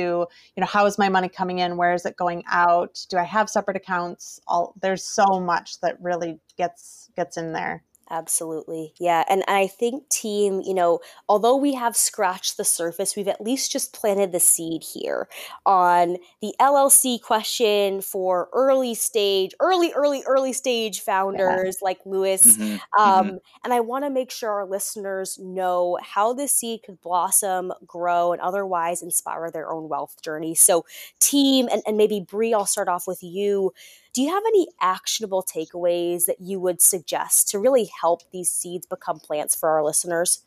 you 0.55 0.61
know 0.61 0.65
how 0.65 0.85
is 0.85 0.97
my 0.97 1.09
money 1.09 1.27
coming 1.27 1.59
in? 1.59 1.75
Where 1.75 1.93
is 1.93 2.05
it 2.05 2.15
going 2.15 2.43
out? 2.49 3.05
Do 3.09 3.17
i 3.17 3.23
have 3.23 3.49
separate 3.49 3.75
accounts? 3.75 4.39
All 4.47 4.73
there's 4.81 5.03
so 5.03 5.39
much 5.41 5.81
that 5.81 6.01
really 6.01 6.39
gets 6.57 7.09
gets 7.15 7.35
in 7.35 7.51
there 7.51 7.83
Absolutely. 8.11 8.93
Yeah. 8.99 9.23
And 9.29 9.43
I 9.47 9.67
think, 9.67 10.09
team, 10.09 10.61
you 10.65 10.73
know, 10.73 10.99
although 11.27 11.55
we 11.55 11.75
have 11.75 11.95
scratched 11.95 12.57
the 12.57 12.63
surface, 12.63 13.15
we've 13.15 13.27
at 13.27 13.39
least 13.39 13.71
just 13.71 13.93
planted 13.93 14.31
the 14.31 14.39
seed 14.39 14.83
here 14.83 15.27
on 15.63 16.17
the 16.41 16.55
LLC 16.59 17.21
question 17.21 18.01
for 18.01 18.49
early 18.51 18.95
stage, 18.95 19.53
early, 19.59 19.93
early, 19.93 20.23
early 20.25 20.53
stage 20.53 21.01
founders 21.01 21.77
yeah. 21.79 21.85
like 21.85 21.99
Lewis. 22.03 22.57
Mm-hmm. 22.57 23.01
Um, 23.01 23.25
mm-hmm. 23.25 23.37
And 23.63 23.73
I 23.73 23.79
want 23.81 24.05
to 24.05 24.09
make 24.09 24.31
sure 24.31 24.49
our 24.49 24.65
listeners 24.65 25.37
know 25.39 25.99
how 26.01 26.33
this 26.33 26.51
seed 26.51 26.81
could 26.83 26.99
blossom, 27.01 27.71
grow, 27.85 28.33
and 28.33 28.41
otherwise 28.41 29.03
inspire 29.03 29.51
their 29.51 29.71
own 29.71 29.87
wealth 29.87 30.19
journey. 30.23 30.55
So, 30.55 30.83
team, 31.19 31.69
and, 31.71 31.83
and 31.85 31.95
maybe 31.95 32.25
Bri, 32.27 32.55
I'll 32.55 32.65
start 32.65 32.87
off 32.87 33.05
with 33.05 33.21
you. 33.21 33.71
Do 34.13 34.21
you 34.21 34.29
have 34.29 34.43
any 34.47 34.67
actionable 34.81 35.43
takeaways 35.43 36.25
that 36.25 36.41
you 36.41 36.59
would 36.59 36.81
suggest 36.81 37.49
to 37.49 37.59
really 37.59 37.89
help 38.01 38.21
these 38.31 38.49
seeds 38.49 38.85
become 38.85 39.19
plants 39.19 39.55
for 39.55 39.69
our 39.69 39.83
listeners? 39.83 40.43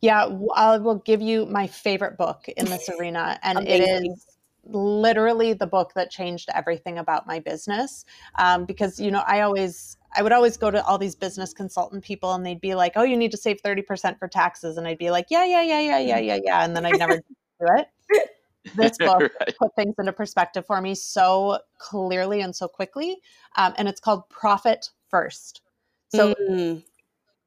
Yeah, 0.00 0.28
I 0.54 0.78
will 0.78 0.96
give 0.96 1.20
you 1.20 1.46
my 1.46 1.66
favorite 1.66 2.16
book 2.16 2.48
in 2.48 2.66
this 2.66 2.88
arena, 3.00 3.38
and 3.42 3.66
it 3.66 3.80
is 3.80 4.26
literally 4.64 5.52
the 5.52 5.66
book 5.66 5.92
that 5.94 6.10
changed 6.10 6.48
everything 6.54 6.98
about 6.98 7.26
my 7.26 7.40
business. 7.40 8.04
Um, 8.36 8.64
because 8.64 9.00
you 9.00 9.10
know, 9.10 9.22
I 9.26 9.40
always 9.40 9.96
I 10.16 10.22
would 10.22 10.32
always 10.32 10.56
go 10.56 10.70
to 10.70 10.84
all 10.84 10.98
these 10.98 11.14
business 11.14 11.52
consultant 11.52 12.04
people 12.04 12.34
and 12.34 12.44
they'd 12.44 12.60
be 12.60 12.74
like, 12.74 12.92
"Oh, 12.96 13.02
you 13.02 13.16
need 13.16 13.30
to 13.32 13.36
save 13.36 13.62
30% 13.62 14.18
for 14.18 14.28
taxes." 14.28 14.76
And 14.76 14.86
I'd 14.86 14.98
be 14.98 15.10
like, 15.10 15.26
"Yeah, 15.30 15.44
yeah, 15.44 15.62
yeah, 15.62 15.80
yeah, 15.80 15.98
yeah, 15.98 16.18
yeah, 16.18 16.38
yeah." 16.44 16.64
And 16.64 16.76
then 16.76 16.84
I'd 16.84 16.98
never 16.98 17.16
do 17.60 17.66
it 17.78 17.88
this 18.74 18.96
book 18.98 19.20
right. 19.20 19.54
put 19.58 19.74
things 19.76 19.94
into 19.98 20.12
perspective 20.12 20.66
for 20.66 20.80
me 20.80 20.94
so 20.94 21.58
clearly 21.78 22.40
and 22.40 22.54
so 22.54 22.68
quickly. 22.68 23.18
Um, 23.56 23.74
and 23.76 23.88
it's 23.88 24.00
called 24.00 24.28
Profit 24.28 24.90
First. 25.08 25.62
So 26.14 26.34
mm. 26.34 26.82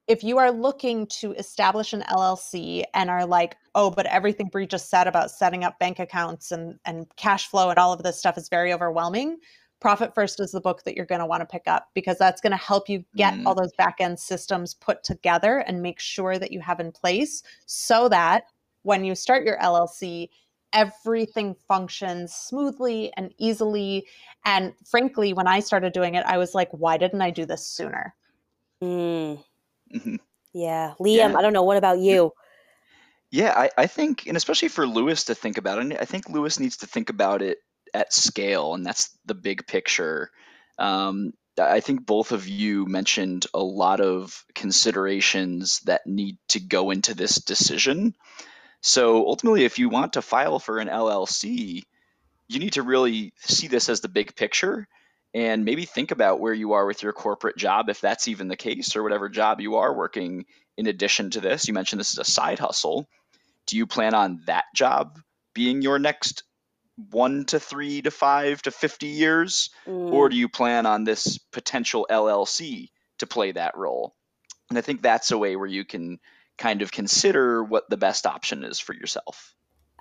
if 0.08 0.24
you 0.24 0.38
are 0.38 0.52
looking 0.52 1.06
to 1.08 1.34
establish 1.34 1.94
an 1.94 2.02
LLC 2.10 2.84
and 2.94 3.10
are 3.10 3.26
like, 3.26 3.58
oh, 3.76 3.92
but 3.92 4.06
everything 4.08 4.48
Bri 4.48 4.66
just 4.66 4.90
said 4.90 5.08
about 5.08 5.32
setting 5.32 5.64
up 5.64 5.78
bank 5.80 6.00
accounts 6.00 6.52
and, 6.52 6.80
and 6.86 7.08
cash 7.16 7.48
flow 7.48 7.70
and 7.70 7.78
all 7.78 7.94
of 7.94 8.04
this 8.04 8.18
stuff 8.18 8.38
is 8.38 8.50
very 8.50 8.74
overwhelming. 8.74 9.38
Profit 9.82 10.16
First 10.16 10.40
is 10.40 10.52
the 10.52 10.62
book 10.62 10.84
that 10.84 10.96
you're 10.96 11.06
going 11.06 11.20
to 11.20 11.28
want 11.28 11.42
to 11.42 11.46
pick 11.46 11.64
up 11.68 11.90
because 11.94 12.18
that's 12.18 12.42
going 12.42 12.52
to 12.52 12.58
help 12.58 12.90
you 12.90 13.04
get 13.16 13.36
mm. 13.36 13.46
all 13.46 13.54
those 13.54 13.74
back 13.78 13.98
end 14.00 14.20
systems 14.20 14.74
put 14.74 15.04
together 15.04 15.60
and 15.68 15.82
make 15.82 16.00
sure 16.00 16.40
that 16.40 16.52
you 16.52 16.60
have 16.60 16.80
in 16.80 16.92
place 16.92 17.44
so 17.66 18.10
that 18.10 18.46
when 18.84 19.04
you 19.04 19.16
start 19.16 19.46
your 19.46 19.58
LLC, 19.60 20.30
everything 20.74 21.56
functions 21.68 22.34
smoothly 22.34 23.12
and 23.16 23.34
easily. 23.38 24.06
And 24.44 24.74
frankly, 24.86 25.34
when 25.34 25.48
I 25.48 25.60
started 25.60 25.94
doing 25.94 26.16
it, 26.16 26.26
I 26.26 26.38
was 26.38 26.54
like, 26.54 26.70
why 26.72 26.98
didn't 26.98 27.22
I 27.22 27.32
do 27.32 27.46
this 27.46 27.66
sooner? 27.68 28.14
Mm. 28.84 29.44
Mm-hmm. 29.96 30.16
Yeah. 30.54 30.94
Liam, 31.00 31.32
yeah. 31.32 31.38
I 31.38 31.42
don't 31.42 31.54
know. 31.54 31.64
What 31.64 31.78
about 31.78 32.00
you? 32.00 32.32
Yeah, 33.32 33.54
I, 33.56 33.70
I 33.78 33.88
think, 33.88 34.28
and 34.28 34.38
especially 34.38 34.70
for 34.70 34.88
Lewis 34.88 35.26
to 35.26 35.36
think 35.36 35.58
about 35.58 35.84
it, 35.84 35.98
I 36.00 36.06
think 36.06 36.30
Lewis 36.30 36.60
needs 36.60 36.78
to 36.78 36.88
think 36.88 37.10
about 37.10 37.42
it 37.42 37.58
at 37.94 38.14
scale, 38.14 38.74
and 38.74 38.86
that's 38.86 39.18
the 39.26 39.34
big 39.34 39.68
picture. 39.68 40.30
Um, 40.78 41.34
I 41.58 41.80
think 41.80 42.06
both 42.06 42.32
of 42.32 42.48
you 42.48 42.86
mentioned 42.86 43.46
a 43.54 43.64
lot 43.64 44.02
of 44.02 44.44
considerations 44.54 45.80
that 45.86 46.06
need 46.06 46.38
to 46.50 46.60
go 46.60 46.92
into 46.92 47.14
this 47.14 47.36
decision. 47.36 48.14
So 48.86 49.26
ultimately, 49.26 49.66
if 49.66 49.80
you 49.80 49.90
want 49.90 50.14
to 50.14 50.22
file 50.22 50.60
for 50.60 50.78
an 50.78 50.90
LLC, 50.90 51.82
you 52.48 52.60
need 52.60 52.74
to 52.74 52.84
really 52.84 53.34
see 53.40 53.68
this 53.68 53.90
as 53.90 54.02
the 54.02 54.08
big 54.08 54.36
picture 54.36 54.88
and 55.34 55.66
maybe 55.66 55.86
think 55.86 56.12
about 56.12 56.40
where 56.40 56.54
you 56.54 56.74
are 56.74 56.86
with 56.86 57.02
your 57.02 57.12
corporate 57.12 57.58
job, 57.58 57.90
if 57.90 58.00
that's 58.00 58.28
even 58.28 58.48
the 58.48 58.56
case, 58.56 58.96
or 58.96 59.02
whatever 59.02 59.28
job 59.28 59.60
you 59.60 59.78
are 59.78 59.92
working 59.92 60.46
in 60.78 60.86
addition 60.86 61.32
to 61.32 61.42
this. 61.42 61.68
You 61.68 61.74
mentioned 61.74 62.00
this 62.00 62.12
is 62.12 62.20
a 62.20 62.24
side 62.24 62.60
hustle. 62.60 63.10
Do 63.66 63.76
you 63.76 63.88
plan 63.88 64.14
on 64.14 64.42
that 64.46 64.66
job 64.76 65.18
being 65.56 65.82
your 65.82 65.98
next 65.98 66.44
one 67.10 67.46
to 67.46 67.60
three 67.60 68.04
to 68.04 68.12
five 68.12 68.62
to 68.62 68.72
50 68.72 69.08
years? 69.08 69.72
Mm. 69.88 70.14
Or 70.14 70.30
do 70.30 70.38
you 70.38 70.48
plan 70.48 70.86
on 70.86 71.06
this 71.06 71.40
potential 71.40 72.06
LLC 72.08 72.90
to 73.18 73.26
play 73.26 73.52
that 73.52 73.76
role? 73.76 74.14
And 74.70 74.78
I 74.78 74.82
think 74.82 75.02
that's 75.02 75.32
a 75.32 75.40
way 75.40 75.56
where 75.56 75.66
you 75.66 75.86
can 75.86 76.20
kind 76.58 76.82
of 76.82 76.92
consider 76.92 77.64
what 77.64 77.90
the 77.90 77.98
best 77.98 78.26
option 78.26 78.64
is 78.64 78.80
for 78.80 78.94
yourself. 78.94 79.54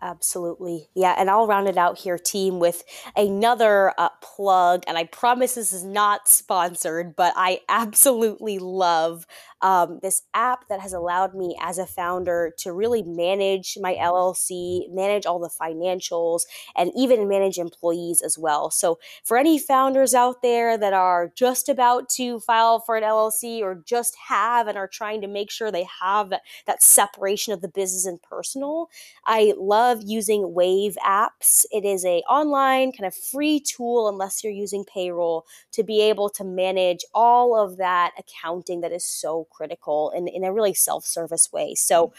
Absolutely. 0.03 0.89
Yeah. 0.95 1.15
And 1.17 1.31
I'll 1.31 1.47
round 1.47 1.69
it 1.69 1.79
out 1.79 1.99
here, 1.99 2.19
team, 2.19 2.59
with 2.59 2.85
another 3.17 3.93
uh, 3.97 4.11
plug. 4.21 4.83
And 4.87 4.99
I 4.99 5.05
promise 5.05 5.55
this 5.55 5.73
is 5.73 5.85
not 5.85 6.29
sponsored, 6.29 7.17
but 7.17 7.33
I 7.37 7.61
absolutely 7.69 8.59
love 8.59 9.27
um, 9.63 10.01
this 10.03 10.23
app 10.35 10.69
that 10.69 10.81
has 10.81 10.93
allowed 10.93 11.35
me 11.35 11.57
as 11.59 11.79
a 11.79 11.87
founder 11.87 12.53
to 12.59 12.73
really 12.73 13.03
manage 13.03 13.79
my 13.81 13.95
LLC, 13.95 14.93
manage 14.93 15.25
all 15.25 15.39
the 15.39 15.49
financials, 15.49 16.43
and 16.77 16.91
even 16.95 17.29
manage 17.29 17.57
employees 17.57 18.21
as 18.21 18.37
well. 18.37 18.71
So, 18.71 18.99
for 19.25 19.39
any 19.39 19.59
founders 19.59 20.13
out 20.13 20.43
there 20.43 20.77
that 20.77 20.93
are 20.93 21.33
just 21.35 21.71
about 21.71 22.11
to 22.11 22.41
file 22.41 22.81
for 22.81 22.97
an 22.97 23.05
LLC 23.05 23.63
or 23.63 23.77
just 23.87 24.17
have 24.29 24.67
and 24.69 24.77
are 24.77 24.89
trying 24.89 25.23
to 25.23 25.29
make 25.29 25.51
sure 25.51 25.71
they 25.71 25.87
have 26.03 26.29
that, 26.29 26.43
that 26.67 26.83
separation 26.83 27.55
of 27.55 27.63
the 27.63 27.69
business 27.69 28.05
and 28.05 28.21
personal, 28.21 28.91
I 29.25 29.55
love 29.57 29.84
using 30.05 30.55
Wave 30.55 30.97
apps. 31.05 31.65
It 31.71 31.85
is 31.85 32.05
a 32.05 32.19
online 32.29 32.93
kind 32.93 33.07
of 33.07 33.15
free 33.15 33.61
tool, 33.61 34.09
unless 34.09 34.43
you're 34.43 34.53
using 34.53 34.85
payroll, 34.85 35.47
to 35.73 35.83
be 35.83 36.01
able 36.03 36.29
to 36.31 36.45
manage 36.45 37.05
all 37.15 37.57
of 37.59 37.77
that 37.79 38.13
accounting 38.19 38.81
that 38.81 38.93
is 38.93 39.05
so 39.05 39.47
critical 39.51 40.11
in, 40.11 40.29
in 40.29 40.45
a 40.45 40.53
really 40.53 40.75
self 40.75 41.05
service 41.07 41.53
way. 41.53 41.75
So, 41.75 42.09
mm-hmm. 42.09 42.15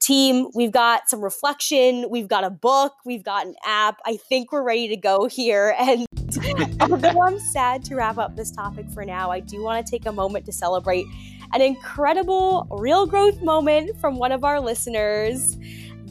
team, 0.00 0.48
we've 0.54 0.72
got 0.72 1.08
some 1.08 1.20
reflection, 1.20 2.06
we've 2.10 2.28
got 2.28 2.44
a 2.44 2.50
book, 2.50 2.94
we've 3.04 3.24
got 3.24 3.46
an 3.46 3.54
app. 3.64 3.98
I 4.06 4.16
think 4.16 4.52
we're 4.52 4.62
ready 4.62 4.88
to 4.88 4.96
go 4.96 5.26
here. 5.26 5.74
And 5.88 6.06
although 6.80 7.22
I'm 7.22 7.38
sad 7.38 7.84
to 7.86 7.94
wrap 7.94 8.18
up 8.18 8.36
this 8.36 8.50
topic 8.50 8.90
for 8.90 9.04
now, 9.04 9.30
I 9.30 9.40
do 9.40 9.62
want 9.62 9.84
to 9.84 9.90
take 9.90 10.06
a 10.06 10.12
moment 10.12 10.44
to 10.46 10.52
celebrate 10.52 11.06
an 11.54 11.62
incredible 11.62 12.66
real 12.70 13.06
growth 13.06 13.40
moment 13.42 13.98
from 14.00 14.18
one 14.18 14.32
of 14.32 14.44
our 14.44 14.60
listeners. 14.60 15.56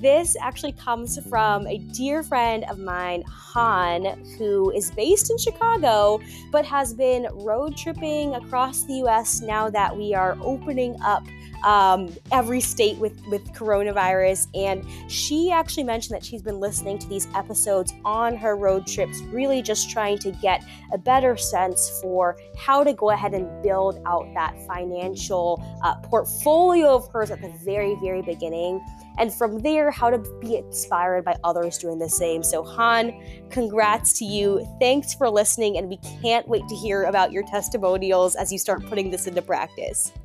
This 0.02 0.36
actually 0.40 0.74
comes 0.74 1.18
from 1.28 1.66
a 1.66 1.80
dear 1.80 2.22
friend 2.22 2.66
of 2.70 2.78
mine, 2.78 3.24
Han, 3.28 4.06
who 4.38 4.72
is 4.72 4.92
based 4.92 5.32
in 5.32 5.38
Chicago 5.38 6.20
but 6.52 6.66
has 6.66 6.94
been 6.94 7.28
road 7.34 7.76
tripping 7.76 8.36
across 8.36 8.84
the 8.84 8.96
US 9.06 9.42
now 9.42 9.70
that 9.70 9.96
we 9.96 10.14
are 10.14 10.38
opening 10.42 11.02
up 11.02 11.24
um, 11.64 12.14
every 12.32 12.62
state 12.62 12.98
with 12.98 13.20
with 13.28 13.44
coronavirus. 13.54 14.48
And 14.54 14.86
she 15.12 15.52
actually 15.52 15.84
mentioned 15.84 16.16
that 16.16 16.24
she's 16.24 16.42
been 16.42 16.60
listening 16.60 17.00
to 17.00 17.08
these 17.08 17.28
episodes 17.36 17.94
on 18.06 18.36
her 18.38 18.56
road 18.56 18.86
trips 18.86 19.22
really 19.32 19.62
just 19.62 19.90
trying 19.90 20.20
to 20.20 20.32
get 20.32 20.64
a 20.94 20.98
better 20.98 21.36
sense 21.36 22.00
for 22.02 22.38
how 22.58 22.84
to 22.84 22.94
go 22.94 23.10
ahead 23.10 23.34
and 23.34 23.64
build 23.64 24.00
out 24.06 24.28
that 24.34 24.56
financial 24.68 25.64
uh, 25.84 25.96
portfolio 26.02 26.96
of 26.96 27.12
hers 27.12 27.32
at 27.32 27.42
the 27.42 27.50
very 27.64 27.96
very 27.96 28.22
beginning 28.22 28.80
and 29.18 29.34
from 29.34 29.60
there, 29.60 29.92
how 29.92 30.10
to 30.10 30.20
be 30.40 30.58
inspired 30.58 31.26
by 31.26 31.36
others 31.44 31.78
doing 31.78 32.00
the 32.00 32.10
same. 32.10 32.44
So, 32.44 32.64
Han, 32.64 33.14
congrats 33.50 34.14
to 34.20 34.26
you. 34.26 34.68
Thanks 34.80 35.14
for 35.14 35.30
listening, 35.30 35.78
and 35.78 35.90
we 35.90 35.98
can't 36.22 36.48
wait 36.48 36.68
to 36.68 36.76
hear 36.76 37.04
about 37.04 37.32
your 37.32 37.44
testimonials 37.44 38.36
as 38.36 38.52
you 38.52 38.58
start 38.58 38.86
putting 38.86 39.10
this 39.12 39.28
into 39.28 39.42
practice. 39.42 40.12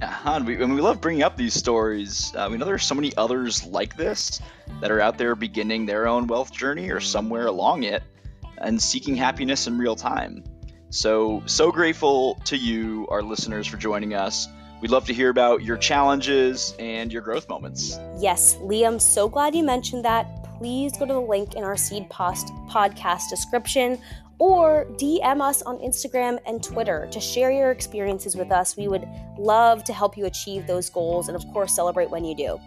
Yeah, 0.00 0.06
Han, 0.06 0.44
we, 0.44 0.56
we 0.56 0.80
love 0.80 1.00
bringing 1.00 1.24
up 1.24 1.36
these 1.36 1.52
stories. 1.52 2.32
Uh, 2.36 2.46
we 2.48 2.56
know 2.56 2.64
there's 2.64 2.84
so 2.84 2.94
many 2.94 3.14
others 3.16 3.66
like 3.66 3.96
this 3.96 4.40
that 4.80 4.92
are 4.92 5.00
out 5.00 5.18
there 5.18 5.34
beginning 5.34 5.86
their 5.86 6.06
own 6.06 6.28
wealth 6.28 6.52
journey 6.52 6.90
or 6.90 7.00
somewhere 7.00 7.46
along 7.46 7.82
it 7.82 8.02
and 8.58 8.80
seeking 8.80 9.16
happiness 9.16 9.66
in 9.66 9.76
real 9.76 9.96
time. 9.96 10.44
So, 10.90 11.42
so 11.46 11.72
grateful 11.72 12.36
to 12.44 12.56
you, 12.56 13.06
our 13.10 13.22
listeners, 13.22 13.66
for 13.66 13.76
joining 13.76 14.14
us. 14.14 14.48
We'd 14.82 14.90
love 14.90 15.06
to 15.06 15.14
hear 15.14 15.30
about 15.30 15.62
your 15.62 15.78
challenges 15.78 16.74
and 16.78 17.10
your 17.10 17.22
growth 17.22 17.48
moments. 17.48 17.98
Yes, 18.18 18.56
Liam, 18.56 19.00
so 19.00 19.26
glad 19.28 19.54
you 19.54 19.62
mentioned 19.62 20.04
that. 20.04 20.26
Please 20.58 20.92
go 20.98 21.06
to 21.06 21.12
the 21.12 21.20
link 21.20 21.54
in 21.54 21.64
our 21.64 21.76
Seed 21.76 22.10
Post 22.10 22.48
podcast 22.68 23.30
description 23.30 23.98
or 24.38 24.84
DM 24.92 25.40
us 25.40 25.62
on 25.62 25.78
Instagram 25.78 26.38
and 26.46 26.62
Twitter 26.62 27.08
to 27.10 27.20
share 27.20 27.50
your 27.50 27.70
experiences 27.70 28.36
with 28.36 28.52
us. 28.52 28.76
We 28.76 28.86
would 28.86 29.08
love 29.38 29.82
to 29.84 29.94
help 29.94 30.16
you 30.16 30.26
achieve 30.26 30.66
those 30.66 30.90
goals 30.90 31.28
and, 31.28 31.36
of 31.36 31.46
course, 31.54 31.74
celebrate 31.74 32.10
when 32.10 32.24
you 32.24 32.36
do. 32.36 32.60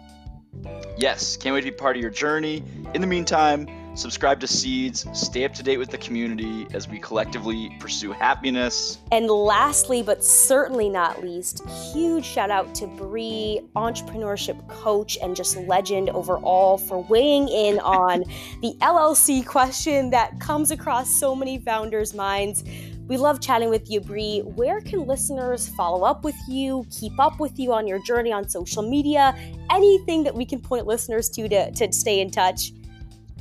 Yes, 0.96 1.36
can't 1.36 1.54
wait 1.54 1.60
to 1.60 1.70
be 1.70 1.76
part 1.76 1.96
of 1.96 2.02
your 2.02 2.10
journey. 2.10 2.64
In 2.92 3.00
the 3.00 3.06
meantime, 3.06 3.68
subscribe 3.94 4.40
to 4.40 4.46
Seeds, 4.46 5.06
stay 5.12 5.44
up 5.44 5.52
to 5.54 5.62
date 5.62 5.78
with 5.78 5.90
the 5.90 5.98
community 5.98 6.66
as 6.72 6.88
we 6.88 6.98
collectively 6.98 7.76
pursue 7.78 8.12
happiness. 8.12 8.98
And 9.12 9.28
lastly, 9.28 10.02
but 10.02 10.24
certainly 10.24 10.88
not 10.88 11.22
least, 11.22 11.68
huge 11.92 12.24
shout 12.24 12.50
out 12.50 12.74
to 12.76 12.86
Bri, 12.86 13.60
entrepreneurship 13.76 14.66
coach 14.68 15.18
and 15.22 15.34
just 15.34 15.56
legend 15.56 16.10
overall, 16.10 16.78
for 16.78 17.02
weighing 17.04 17.48
in 17.48 17.78
on 17.80 18.20
the 18.62 18.74
LLC 18.80 19.46
question 19.46 20.10
that 20.10 20.38
comes 20.40 20.70
across 20.70 21.18
so 21.18 21.34
many 21.34 21.58
founders' 21.58 22.14
minds. 22.14 22.64
We 23.06 23.16
love 23.16 23.40
chatting 23.40 23.70
with 23.70 23.90
you, 23.90 24.00
Bri. 24.00 24.38
Where 24.40 24.80
can 24.80 25.04
listeners 25.04 25.68
follow 25.68 26.04
up 26.04 26.22
with 26.22 26.36
you, 26.46 26.86
keep 26.90 27.18
up 27.18 27.40
with 27.40 27.58
you 27.58 27.72
on 27.72 27.88
your 27.88 27.98
journey 28.04 28.30
on 28.30 28.48
social 28.48 28.88
media, 28.88 29.36
anything 29.68 30.22
that 30.22 30.34
we 30.34 30.46
can 30.46 30.60
point 30.60 30.86
listeners 30.86 31.28
to 31.30 31.48
to, 31.48 31.72
to 31.72 31.92
stay 31.92 32.20
in 32.20 32.30
touch? 32.30 32.72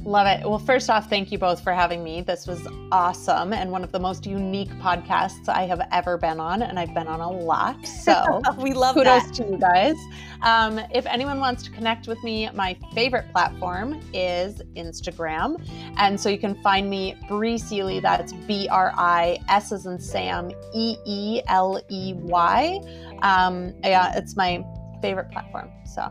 Love 0.05 0.27
it. 0.27 0.47
Well, 0.47 0.59
first 0.59 0.89
off, 0.89 1.09
thank 1.09 1.31
you 1.31 1.37
both 1.37 1.61
for 1.61 1.73
having 1.73 2.03
me. 2.03 2.21
This 2.21 2.47
was 2.47 2.65
awesome 2.91 3.53
and 3.53 3.71
one 3.71 3.83
of 3.83 3.91
the 3.91 3.99
most 3.99 4.25
unique 4.25 4.69
podcasts 4.79 5.49
I 5.49 5.63
have 5.63 5.81
ever 5.91 6.17
been 6.17 6.39
on, 6.39 6.61
and 6.61 6.79
I've 6.79 6.93
been 6.93 7.07
on 7.07 7.19
a 7.19 7.29
lot. 7.29 7.85
So 7.85 8.41
we 8.57 8.73
love 8.73 8.95
kudos 8.95 9.25
that. 9.25 9.33
to 9.35 9.43
you 9.43 9.57
guys. 9.57 9.95
Um, 10.41 10.79
if 10.93 11.05
anyone 11.05 11.39
wants 11.39 11.63
to 11.63 11.71
connect 11.71 12.07
with 12.07 12.23
me, 12.23 12.49
my 12.53 12.77
favorite 12.93 13.29
platform 13.31 14.01
is 14.13 14.61
Instagram, 14.75 15.61
and 15.97 16.19
so 16.19 16.29
you 16.29 16.39
can 16.39 16.55
find 16.61 16.89
me 16.89 17.15
Bri 17.27 17.57
Seeley. 17.57 17.99
That's 17.99 18.31
B 18.31 18.69
R 18.69 18.93
I 18.95 19.37
S 19.49 19.71
as 19.71 19.85
in 19.85 19.99
Sam 19.99 20.51
E 20.73 20.95
E 21.05 21.41
L 21.47 21.81
E 21.89 22.13
Y. 22.15 22.79
Um, 23.21 23.73
yeah, 23.83 24.17
it's 24.17 24.38
my 24.38 24.63
favorite 25.01 25.29
platform. 25.29 25.69
So 25.85 26.09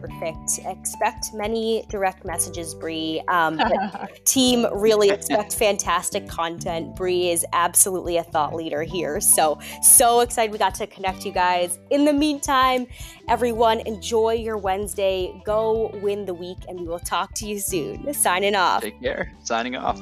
Perfect. 0.00 0.60
Expect 0.64 1.34
many 1.34 1.84
direct 1.88 2.24
messages, 2.24 2.74
Bri. 2.74 3.22
Um, 3.28 3.60
team 4.24 4.66
really 4.72 5.10
expect 5.10 5.54
fantastic 5.54 6.28
content. 6.28 6.94
Bri 6.94 7.30
is 7.30 7.44
absolutely 7.52 8.16
a 8.16 8.22
thought 8.22 8.54
leader 8.54 8.82
here. 8.82 9.20
So, 9.20 9.58
so 9.82 10.20
excited 10.20 10.52
we 10.52 10.58
got 10.58 10.74
to 10.76 10.86
connect 10.86 11.24
you 11.24 11.32
guys. 11.32 11.78
In 11.90 12.04
the 12.04 12.12
meantime, 12.12 12.86
everyone, 13.28 13.80
enjoy 13.80 14.34
your 14.34 14.56
Wednesday. 14.56 15.40
Go 15.44 15.90
win 16.02 16.24
the 16.26 16.34
week, 16.34 16.58
and 16.68 16.78
we 16.80 16.86
will 16.86 17.00
talk 17.00 17.34
to 17.34 17.46
you 17.46 17.58
soon. 17.58 18.12
Signing 18.14 18.54
off. 18.54 18.82
Take 18.82 19.00
care. 19.02 19.32
Signing 19.42 19.76
off. 19.76 20.00